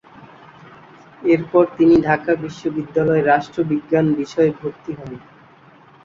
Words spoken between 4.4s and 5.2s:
ভর্তি হন।